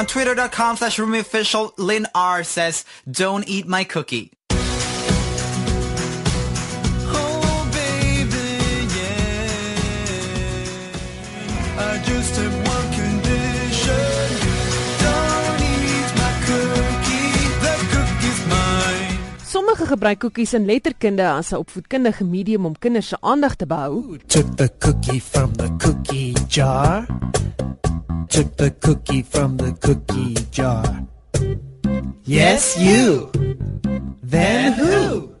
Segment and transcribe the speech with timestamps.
[0.00, 4.30] On twitter.com slash official, Lynn R says, don't eat my cookie.
[7.12, 9.84] Oh, baby, yeah.
[11.84, 14.40] I just have one condition.
[15.04, 17.36] Don't eat my cookie.
[17.60, 19.20] That cookie's mine.
[19.44, 24.16] Sommige gebruik koekies in letterkunde as 'n opvoedkundige medium om kinders se aandag te behou.
[24.26, 27.06] Took the cookie from the cookie jar.
[28.30, 30.84] Took the cookie from the cookie jar.
[32.22, 33.28] Yes, you.
[34.22, 35.34] Then who?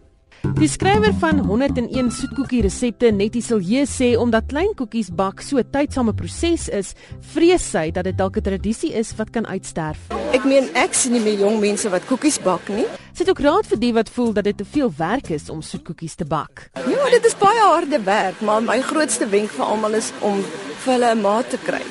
[0.58, 5.70] Die skrywer van 101 soetkoekie resepte, Nettie Silje sê omdat klein koekies bak so 'n
[5.70, 10.10] tydsame proses is, vrees sy dat dit dalk 'n tradisie is wat kan uitsterf.
[10.32, 12.86] Ek meen ek sien nie meer jong mense wat koekies bak nie.
[13.20, 15.58] Sy het ook raad vir die wat voel dat dit te veel werk is om
[15.60, 16.62] soetkoekies te bak.
[16.88, 20.38] Ja, dit is baie harde werk, maar my grootste wenk vir almal is om
[20.84, 21.82] vir hulle 'n maat te kry.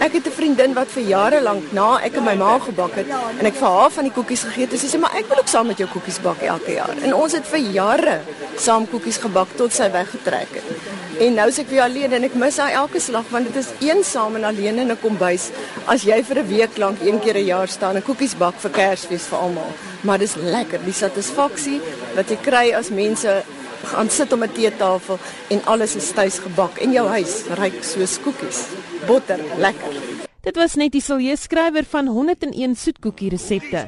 [0.00, 3.06] Ek het 'n vriendin wat vir jare lank na ek en my ma gebak het
[3.38, 4.80] en ek vir haar van die koekies gegee het.
[4.80, 6.96] Sy sê maar ek wil ook saam met jou koekies bak elke jaar.
[7.02, 8.20] En ons het vir jare
[8.56, 10.64] saam koekies gebak tot sy weggetrek het.
[11.18, 13.72] En nou is ek weer alleen en ek mis haar elke slag want dit is
[13.82, 15.50] eensaam en alleen in 'n kombuis
[15.86, 18.70] as jy vir 'n week lank een keer 'n jaar staan en koekies bak vir
[18.70, 19.72] Kersfees vir almal.
[20.02, 21.80] Maar dis lekker, die satisfaksie
[22.14, 23.42] wat jy kry as mense
[23.84, 25.18] gaan sit om 'n teetafel
[25.50, 28.66] en alles is tuis gebak en jou huis ryk soos koekies.
[29.06, 29.94] Botter, lekker.
[30.42, 33.86] Dit was net die Silje skrywer van 101 soetkoekie resepte.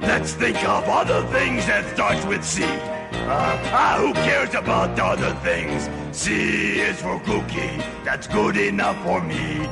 [0.00, 2.64] Let's think of other things that starts with C.
[3.12, 5.88] Uh, ah, who cares about other things?
[6.12, 7.82] C is for cookie.
[8.04, 9.68] That's good enough for me.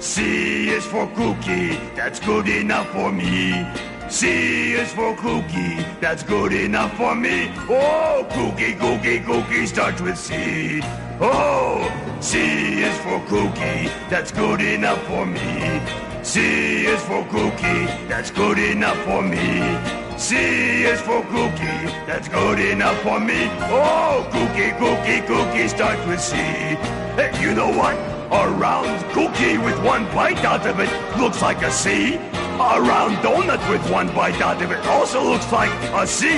[0.00, 1.76] C is for cookie.
[1.94, 3.66] That's good enough for me.
[4.08, 5.84] C is for cookie.
[6.00, 7.52] That's good enough for me.
[7.68, 10.80] Oh, cookie, cookie, cookie starts with C.
[11.20, 11.88] Oh,
[12.20, 13.88] C is for cookie.
[14.08, 15.80] That's good enough for me.
[16.22, 17.86] C is for cookie.
[18.08, 20.09] That's good enough for me.
[20.20, 20.36] C
[20.84, 21.86] is for cookie.
[22.04, 23.48] That's good enough for me.
[23.72, 26.36] Oh, cookie, cookie, cookie starts with C.
[26.36, 27.96] Hey, you know what?
[28.30, 32.16] A round cookie with one bite out of it looks like a C.
[32.16, 36.28] A round donut with one bite out of it also looks like a C.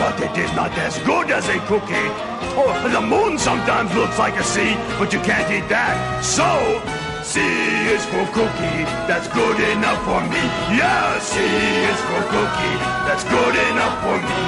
[0.00, 2.08] But it is not as good as a cookie.
[2.56, 6.24] Oh, the moon sometimes looks like a C, but you can't eat that.
[6.24, 6.80] So,
[7.22, 10.42] C is for cookie, that's good enough for me.
[10.76, 12.76] Yeah, C is for cookie,
[13.08, 14.42] that's good enough for me.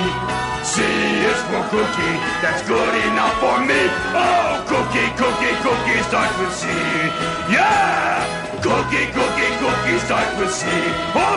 [0.70, 0.76] C
[1.30, 3.80] is for cookie, that's good enough for me.
[4.12, 6.68] Oh, cookie, cookie, cookie starts with C.
[7.48, 8.20] Yeah,
[8.60, 10.68] cookie, cookie, cookie starts with C.
[11.16, 11.27] Oh